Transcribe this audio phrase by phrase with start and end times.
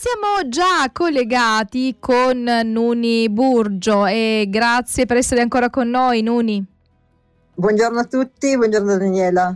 [0.00, 6.64] siamo già collegati con Nuni Burgio e grazie per essere ancora con noi, Nuni.
[7.52, 9.54] Buongiorno a tutti, buongiorno Daniela.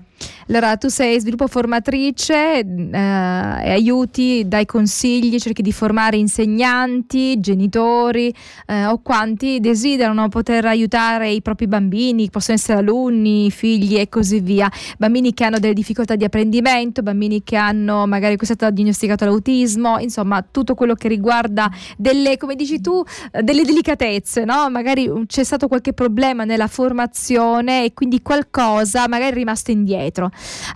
[0.49, 8.33] Allora, tu sei sviluppo formatrice eh, e aiuti, dai consigli, cerchi di formare insegnanti, genitori
[8.67, 14.41] eh, o quanti desiderano poter aiutare i propri bambini, possono essere alunni, figli e così
[14.41, 14.71] via.
[14.99, 19.99] Bambini che hanno delle difficoltà di apprendimento, bambini che hanno magari è stato diagnosticato l'autismo,
[19.99, 23.03] insomma, tutto quello che riguarda delle, come dici tu,
[23.43, 24.69] delle delicatezze, no?
[24.71, 30.14] Magari c'è stato qualche problema nella formazione e quindi qualcosa magari è rimasto indietro.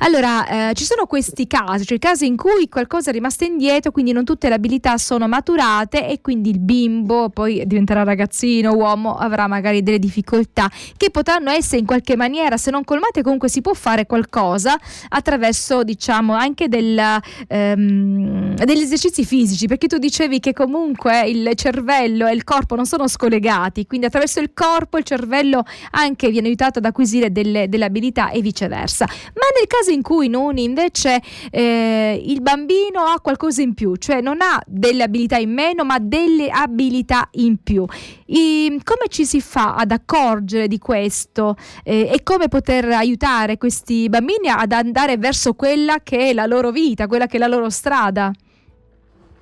[0.01, 4.13] Allora, eh, ci sono questi casi, cioè casi in cui qualcosa è rimasto indietro, quindi
[4.13, 9.47] non tutte le abilità sono maturate e quindi il bimbo poi diventerà ragazzino, uomo, avrà
[9.47, 13.75] magari delle difficoltà che potranno essere in qualche maniera, se non colmate, comunque si può
[13.75, 14.77] fare qualcosa
[15.09, 17.01] attraverso, diciamo, anche del,
[17.47, 22.87] ehm, degli esercizi fisici, perché tu dicevi che comunque il cervello e il corpo non
[22.87, 27.85] sono scollegati, quindi attraverso il corpo il cervello anche viene aiutato ad acquisire delle, delle
[27.85, 29.07] abilità e viceversa.
[29.35, 34.21] Ma nel caso in cui non invece eh, il bambino ha qualcosa in più, cioè
[34.21, 37.85] non ha delle abilità in meno, ma delle abilità in più.
[38.27, 44.09] I, come ci si fa ad accorgere di questo eh, e come poter aiutare questi
[44.09, 47.71] bambini ad andare verso quella che è la loro vita, quella che è la loro
[47.71, 48.33] strada?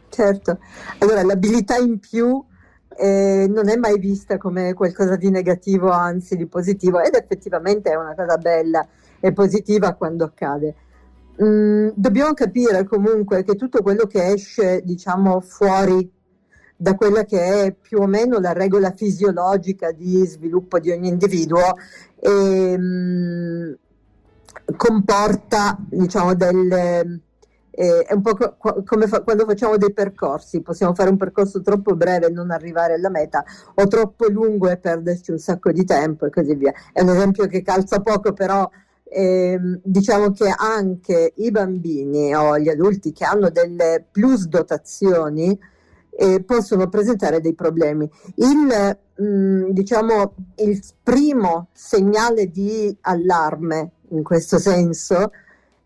[0.09, 0.59] Certo,
[0.99, 2.43] allora l'abilità in più
[2.97, 7.97] eh, non è mai vista come qualcosa di negativo, anzi di positivo ed effettivamente è
[7.97, 8.87] una cosa bella
[9.21, 10.75] e positiva quando accade.
[11.43, 16.11] Mm, dobbiamo capire comunque che tutto quello che esce, diciamo, fuori
[16.77, 21.75] da quella che è più o meno la regola fisiologica di sviluppo di ogni individuo
[22.21, 23.77] ehm,
[24.77, 27.23] comporta, diciamo, del
[27.77, 31.61] eh, è un po' co- come fa- quando facciamo dei percorsi, possiamo fare un percorso
[31.61, 33.45] troppo breve e non arrivare alla meta,
[33.75, 36.73] o troppo lungo e perderci un sacco di tempo e così via.
[36.93, 38.69] È un esempio che calza poco, però
[39.09, 45.59] eh, diciamo che anche i bambini o gli adulti che hanno delle plus dotazioni
[46.19, 48.11] eh, possono presentare dei problemi.
[48.37, 55.31] Il, mh, mm, diciamo, il primo segnale di allarme in questo senso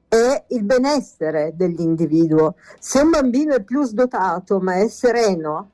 [0.09, 2.55] è il benessere dell'individuo.
[2.79, 5.71] Se un bambino è plus dotato ma è sereno,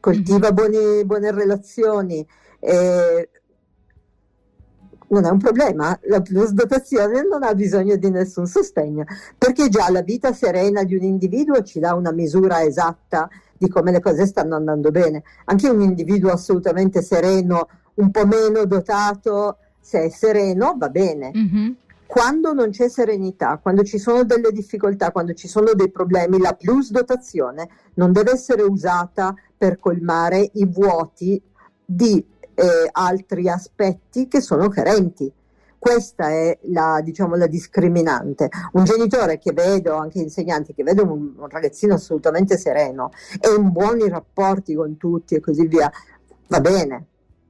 [0.00, 0.54] coltiva mm-hmm.
[0.54, 2.26] buone, buone relazioni,
[2.60, 3.28] eh,
[5.08, 9.04] non è un problema, la plus dotazione non ha bisogno di nessun sostegno,
[9.36, 13.90] perché già la vita serena di un individuo ci dà una misura esatta di come
[13.90, 15.22] le cose stanno andando bene.
[15.46, 21.32] Anche un individuo assolutamente sereno, un po' meno dotato, se è sereno va bene.
[21.36, 21.70] Mm-hmm.
[22.06, 26.54] Quando non c'è serenità, quando ci sono delle difficoltà, quando ci sono dei problemi, la
[26.54, 31.42] plus dotazione non deve essere usata per colmare i vuoti
[31.84, 32.24] di
[32.58, 35.32] eh, altri aspetti che sono carenti.
[35.78, 38.50] Questa è la, diciamo, la discriminante.
[38.72, 43.10] Un genitore che vedo, anche insegnanti, che vedo un, un ragazzino assolutamente sereno
[43.40, 45.88] e in buoni rapporti con tutti e così via,
[46.48, 47.06] va bene,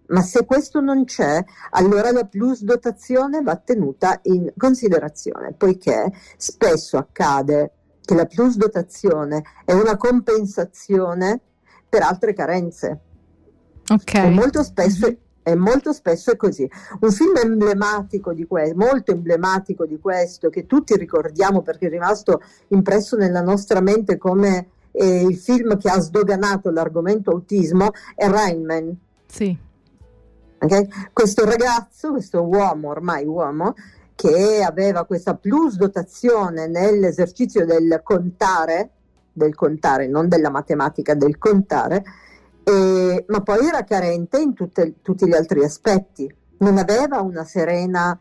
[0.09, 6.99] ma se questo non c'è, allora la plus dotazione va tenuta in considerazione, poiché spesso
[6.99, 11.41] accade che la plus dotazione è una compensazione
[11.89, 13.01] per altre carenze.
[13.89, 14.27] Okay.
[14.27, 15.17] E molto spesso.
[15.43, 16.69] E molto spesso è così.
[17.01, 22.43] Un film emblematico di questo, molto emblematico di questo, che tutti ricordiamo perché è rimasto
[22.69, 28.63] impresso nella nostra mente come eh, il film che ha sdoganato l'argomento autismo, è Rain
[28.63, 28.95] Man.
[29.27, 29.57] Sì.
[30.59, 30.89] Okay?
[31.13, 33.75] Questo ragazzo, questo uomo, ormai uomo,
[34.15, 38.91] che aveva questa plus dotazione nell'esercizio del contare,
[39.33, 42.05] del contare, non della matematica, del contare,
[42.69, 46.31] e, ma poi era carente in tutte, tutti gli altri aspetti.
[46.59, 48.19] Non aveva una serena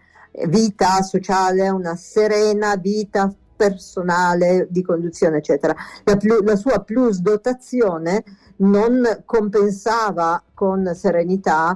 [0.47, 5.75] vita sociale, una serena vita personale di conduzione, eccetera.
[6.05, 8.23] La, plu- la sua plus dotazione
[8.57, 11.75] non compensava con serenità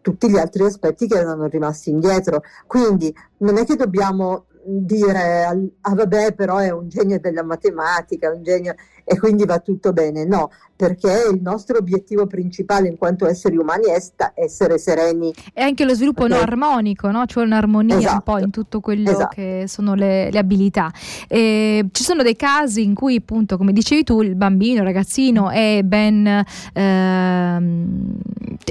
[0.00, 2.42] tutti gli altri aspetti che erano rimasti indietro.
[2.66, 8.42] Quindi non è che dobbiamo dire ah vabbè però è un genio della matematica, un
[8.42, 8.74] genio
[9.08, 13.84] e quindi va tutto bene, no, perché il nostro obiettivo principale in quanto esseri umani
[13.84, 15.32] è sta- essere sereni.
[15.54, 16.36] E anche lo sviluppo okay.
[16.36, 17.24] no armonico, no?
[17.26, 18.14] cioè un'armonia esatto.
[18.14, 19.34] un po' in tutto quello esatto.
[19.34, 20.90] che sono le, le abilità.
[21.28, 25.50] E ci sono dei casi in cui appunto come dicevi tu il bambino, il ragazzino
[25.50, 26.44] è ben...
[26.72, 28.18] Ehm,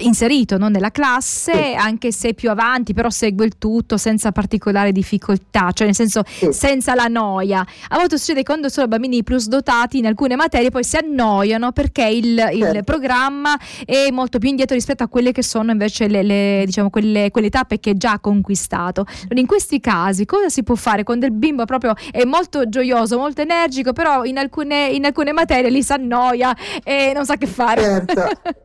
[0.01, 5.71] inserito no, nella classe, anche se più avanti, però segue il tutto senza particolari difficoltà,
[5.71, 7.65] cioè nel senso senza la noia.
[7.89, 12.05] A volte succede quando sono bambini plus dotati in alcune materie poi si annoiano perché
[12.05, 16.63] il, il programma è molto più indietro rispetto a quelle che sono invece le, le,
[16.65, 19.05] diciamo, quelle, quelle tappe che già ha conquistato.
[19.29, 23.41] In questi casi cosa si può fare quando il bimbo proprio è molto gioioso, molto
[23.41, 27.81] energico, però in alcune, in alcune materie li si annoia e non sa che fare?
[27.81, 28.63] Certo.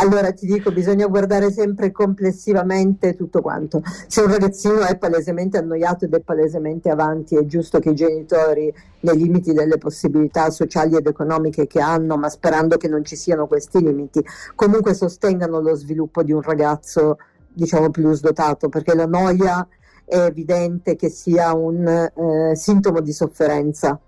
[0.00, 3.82] Allora ti dico, bisogna guardare sempre complessivamente tutto quanto.
[4.06, 8.72] Se un ragazzino è palesemente annoiato ed è palesemente avanti, è giusto che i genitori,
[9.00, 13.48] nei limiti delle possibilità sociali ed economiche che hanno, ma sperando che non ci siano
[13.48, 14.24] questi limiti,
[14.54, 17.18] comunque sostengano lo sviluppo di un ragazzo,
[17.52, 19.66] diciamo, più dotato, perché la noia
[20.04, 23.98] è evidente che sia un eh, sintomo di sofferenza.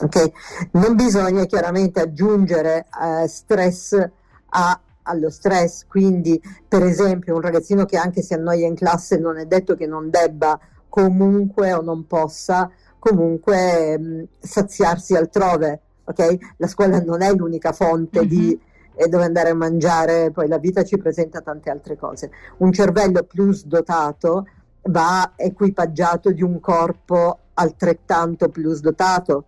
[0.00, 0.30] Okay?
[0.72, 4.10] Non bisogna chiaramente aggiungere eh, stress
[4.50, 9.38] a allo stress, quindi per esempio un ragazzino che anche si annoia in classe non
[9.38, 10.58] è detto che non debba
[10.88, 16.36] comunque o non possa comunque mh, saziarsi altrove, ok?
[16.58, 18.28] La scuola non è l'unica fonte mm-hmm.
[18.28, 18.60] di
[18.94, 22.30] eh, dove andare a mangiare, poi la vita ci presenta tante altre cose.
[22.58, 24.46] Un cervello plus dotato
[24.82, 29.44] va equipaggiato di un corpo altrettanto plus dotato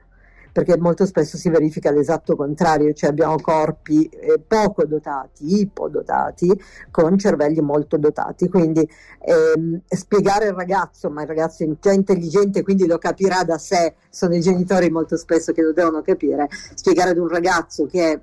[0.53, 6.61] perché molto spesso si verifica l'esatto contrario, cioè abbiamo corpi eh, poco dotati, ipodotati,
[6.91, 8.49] con cervelli molto dotati.
[8.49, 8.89] Quindi
[9.21, 13.95] ehm, spiegare al ragazzo, ma il ragazzo è già intelligente, quindi lo capirà da sé,
[14.09, 18.21] sono i genitori molto spesso che lo devono capire, spiegare ad un ragazzo che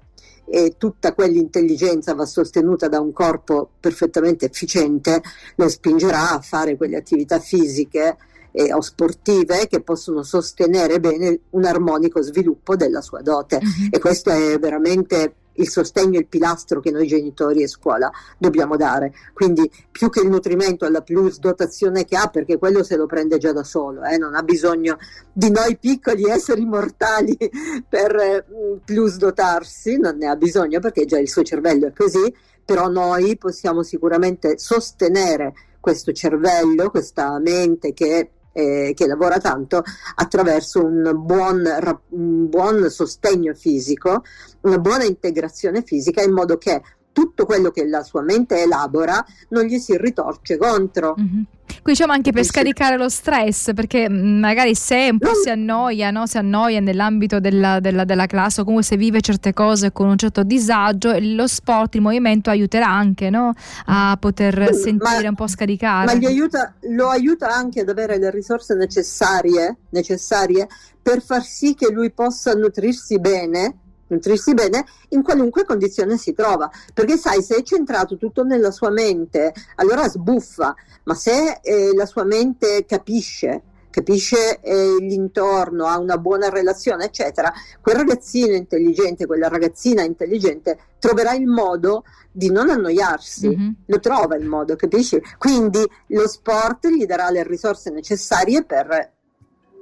[0.50, 5.22] e tutta quell'intelligenza va sostenuta da un corpo perfettamente efficiente,
[5.56, 8.18] lo spingerà a fare quelle attività fisiche
[8.58, 13.90] eh, o sportive che possono sostenere bene un armonico sviluppo della sua dote mm-hmm.
[13.92, 19.14] e questo è veramente il sostegno, il pilastro che noi genitori e scuola dobbiamo dare.
[19.34, 23.38] Quindi più che il nutrimento alla plus dotazione che ha, perché quello se lo prende
[23.38, 24.98] già da solo, eh, non ha bisogno
[25.32, 27.36] di noi piccoli esseri mortali
[27.88, 28.46] per eh,
[28.84, 32.34] plus dotarsi, non ne ha bisogno perché già il suo cervello è così,
[32.64, 39.84] però noi possiamo sicuramente sostenere questo cervello, questa mente che eh, che lavora tanto
[40.16, 41.64] attraverso un buon,
[42.10, 44.24] un buon sostegno fisico,
[44.62, 46.82] una buona integrazione fisica in modo che
[47.18, 51.16] tutto quello che la sua mente elabora non gli si ritorce contro.
[51.20, 51.42] Mm-hmm.
[51.82, 56.12] Qui diciamo anche per scaricare lo stress, perché mm, magari se un po' si annoia,
[56.12, 56.28] no?
[56.28, 60.16] si annoia nell'ambito della, della, della, classe o comunque se vive certe cose con un
[60.16, 63.52] certo disagio, lo sport, il movimento aiuterà anche no?
[63.86, 66.20] a poter sentire ma, un po' scaricare.
[66.20, 70.68] Ma aiuta, lo aiuta anche ad avere le risorse necessarie, necessarie
[71.02, 76.70] per far sì che lui possa nutrirsi bene nutrirsi bene in qualunque condizione si trova
[76.94, 82.06] perché sai se è centrato tutto nella sua mente allora sbuffa ma se eh, la
[82.06, 83.64] sua mente capisce
[83.98, 87.52] capisce eh, l'intorno, ha una buona relazione, eccetera,
[87.82, 93.70] quel ragazzino intelligente, quella ragazzina intelligente troverà il modo di non annoiarsi, mm-hmm.
[93.88, 95.20] lo trova il modo, capisci?
[95.40, 99.14] Quindi lo sport gli darà le risorse necessarie per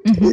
[0.08, 0.32] mm-hmm.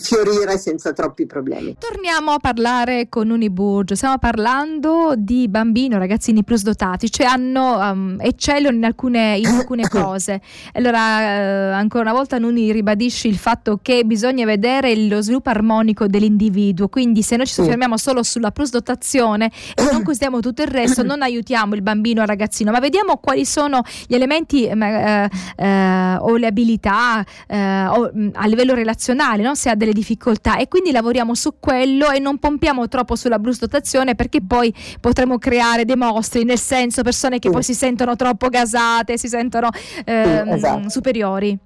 [0.00, 1.76] Fiorire senza troppi problemi.
[1.78, 7.78] Torniamo a parlare con Uniburg, stiamo parlando di bambini o ragazzini plus dotati, cioè hanno,
[7.78, 10.40] um, eccellono in alcune, in alcune cose.
[10.72, 16.06] Allora, eh, ancora una volta Nuni ribadisce il fatto che bisogna vedere lo sviluppo armonico
[16.06, 20.68] dell'individuo, quindi se noi ci soffermiamo solo sulla plus dotazione e non consideriamo tutto il
[20.68, 25.30] resto, non aiutiamo il bambino o il ragazzino, ma vediamo quali sono gli elementi eh,
[25.56, 29.54] eh, o le abilità eh, o, a livello relazionale relazionale, no?
[29.54, 33.58] se ha delle difficoltà e quindi lavoriamo su quello e non pompiamo troppo sulla blues
[33.58, 37.52] dotazione perché poi potremo creare dei mostri, nel senso persone che mm.
[37.52, 39.68] poi si sentono troppo gasate, si sentono
[40.04, 40.88] ehm, esatto.
[40.88, 41.58] superiori.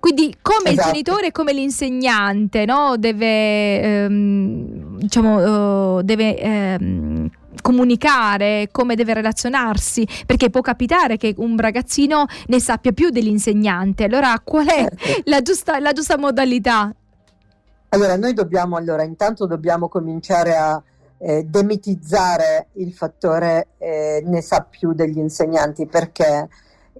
[0.00, 0.88] Quindi come esatto.
[0.88, 2.94] il genitore e come l'insegnante no?
[2.96, 11.56] deve, ehm, diciamo, uh, deve ehm, comunicare, come deve relazionarsi, perché può capitare che un
[11.58, 14.04] ragazzino ne sappia più dell'insegnante.
[14.04, 15.22] Allora, qual è certo.
[15.24, 16.94] la, giusta, la giusta modalità?
[17.92, 20.80] Allora, noi dobbiamo, allora, intanto dobbiamo cominciare a
[21.18, 26.48] eh, demitizzare il fattore eh, ne sa più degli insegnanti perché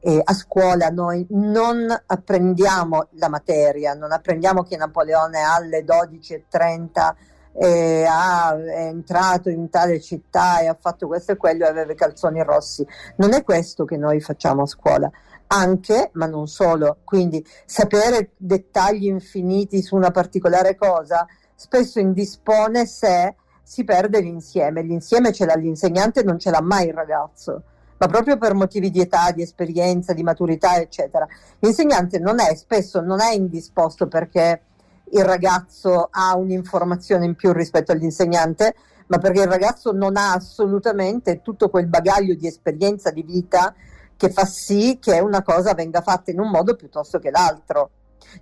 [0.01, 7.15] eh, a scuola noi non apprendiamo la materia, non apprendiamo che Napoleone alle 12.30
[7.53, 11.93] e ha, è entrato in tale città e ha fatto questo e quello e aveva
[11.93, 12.85] i calzoni rossi.
[13.17, 15.09] Non è questo che noi facciamo a scuola,
[15.53, 16.99] anche, ma non solo.
[17.05, 24.83] Quindi sapere dettagli infiniti su una particolare cosa spesso indispone se si perde l'insieme.
[24.83, 27.63] L'insieme ce l'ha l'insegnante, non ce l'ha mai il ragazzo.
[28.01, 31.27] ma proprio per motivi di età, di esperienza, di maturità, eccetera.
[31.59, 34.63] L'insegnante non è spesso non è indisposto perché
[35.11, 38.75] il ragazzo ha un'informazione in più rispetto all'insegnante,
[39.09, 43.75] ma perché il ragazzo non ha assolutamente tutto quel bagaglio di esperienza di vita
[44.21, 47.93] che fa sì che una cosa venga fatta in un modo piuttosto che l'altro.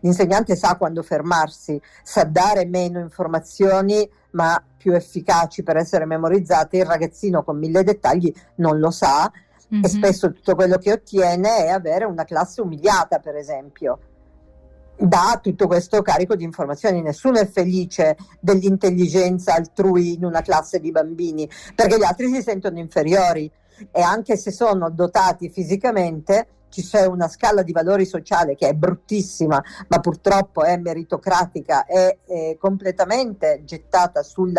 [0.01, 6.85] L'insegnante sa quando fermarsi, sa dare meno informazioni ma più efficaci per essere memorizzate, il
[6.85, 9.31] ragazzino con mille dettagli non lo sa
[9.73, 9.85] mm-hmm.
[9.85, 14.01] e spesso tutto quello che ottiene è avere una classe umiliata, per esempio
[15.01, 17.03] da tutto questo carico di informazioni.
[17.03, 22.81] Nessuno è felice dell'intelligenza altrui in una classe di bambini perché gli altri si sentono
[22.81, 23.49] inferiori
[23.91, 28.75] e anche se sono dotati fisicamente ci c'è una scala di valori sociale che è
[28.75, 34.53] bruttissima, ma purtroppo è meritocratica e è completamente gettata sul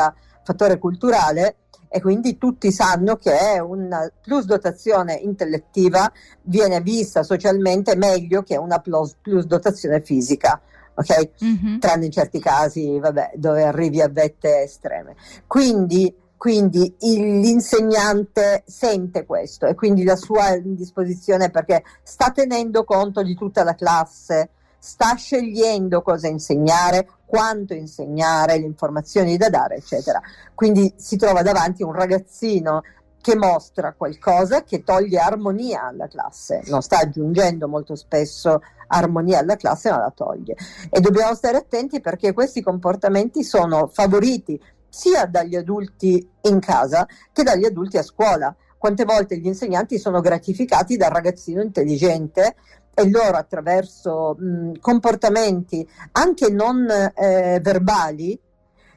[0.44, 1.58] fattore culturale
[1.88, 6.12] e quindi tutti sanno che una plus dotazione intellettiva
[6.44, 10.62] viene vista socialmente meglio che una plus, plus dotazione fisica.
[10.94, 11.30] Ok?
[11.44, 11.80] Mm-hmm.
[11.80, 15.16] Tranne in certi casi, vabbè, dove arrivi a vette estreme.
[15.48, 23.22] Quindi quindi il, l'insegnante sente questo e quindi la sua disposizione perché sta tenendo conto
[23.24, 30.22] di tutta la classe, sta scegliendo cosa insegnare, quanto insegnare, le informazioni da dare, eccetera.
[30.56, 32.84] Quindi si trova davanti un ragazzino
[33.20, 39.58] che mostra qualcosa che toglie armonia alla classe, non sta aggiungendo molto spesso armonia alla
[39.58, 40.56] classe, ma la toglie.
[40.90, 44.58] E dobbiamo stare attenti perché questi comportamenti sono favoriti
[44.90, 48.56] sia dagli adulti in casa che dagli adulti a scuola.
[48.78, 52.56] Quante volte gli insegnanti sono gratificati dal ragazzino intelligente
[52.94, 58.40] e loro attraverso mh, comportamenti anche non eh, verbali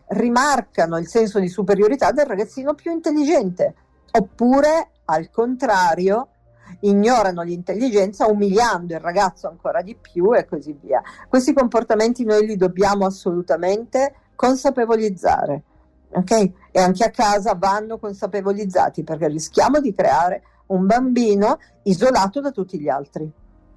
[0.08, 3.75] rimarcano il senso di superiorità del ragazzino più intelligente
[4.12, 6.28] oppure al contrario
[6.80, 11.02] ignorano l'intelligenza umiliando il ragazzo ancora di più e così via.
[11.28, 15.62] Questi comportamenti noi li dobbiamo assolutamente consapevolizzare
[16.14, 16.52] ok?
[16.71, 22.78] E anche a casa vanno consapevolizzati perché rischiamo di creare un bambino isolato da tutti
[22.78, 23.31] gli altri.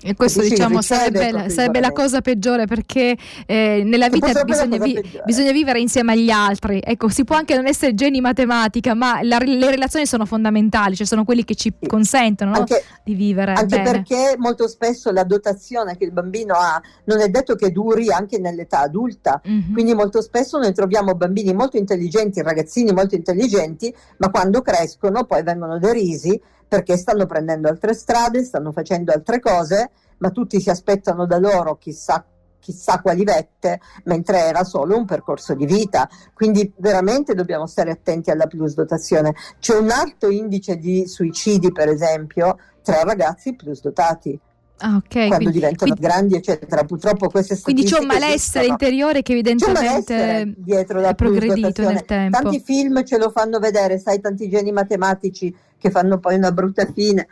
[0.07, 5.01] E questo diciamo sarebbe, la, sarebbe la cosa peggiore perché eh, nella vita bisogna, vi,
[5.25, 6.79] bisogna, vivere insieme agli altri.
[6.83, 11.07] Ecco, si può anche non essere geni matematica, ma la, le relazioni sono fondamentali, cioè
[11.07, 12.57] sono quelli che ci consentono no?
[12.57, 13.53] anche, di vivere.
[13.53, 13.91] Anche bene.
[13.91, 18.37] perché molto spesso la dotazione che il bambino ha non è detto che duri anche
[18.37, 19.41] nell'età adulta.
[19.49, 19.73] Mm-hmm.
[19.73, 25.41] Quindi molto spesso noi troviamo bambini molto intelligenti, ragazzini molto intelligenti, ma quando crescono poi
[25.41, 31.25] vengono derisi perché stanno prendendo altre strade, stanno facendo altre cose, ma tutti si aspettano
[31.25, 32.25] da loro chissà
[32.65, 36.09] chissà quali vette, mentre era solo un percorso di vita.
[36.33, 39.35] Quindi veramente dobbiamo stare attenti alla plus dotazione.
[39.59, 44.39] C'è un alto indice di suicidi, per esempio, tra ragazzi plus dotati.
[44.79, 46.83] Ah, okay, quando quindi, diventano quindi, grandi, eccetera.
[46.83, 52.41] Purtroppo queste Quindi c'è un malessere interiore che evidentemente dietro la è progredito nel tempo.
[52.41, 56.85] Tanti film ce lo fanno vedere, sai, tanti geni matematici che fanno poi una brutta
[56.93, 57.27] fine.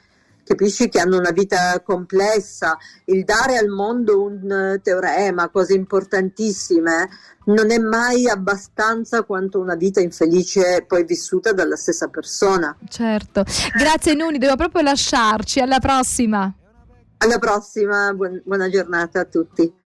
[0.45, 7.07] Capisci che hanno una vita complessa, il dare al mondo un teorema, cose importantissime,
[7.45, 12.75] non è mai abbastanza quanto una vita infelice poi vissuta dalla stessa persona.
[12.89, 13.45] Certo,
[13.77, 16.53] grazie Nuni, devo proprio lasciarci, alla prossima.
[17.17, 19.73] Alla prossima, buona giornata a tutti.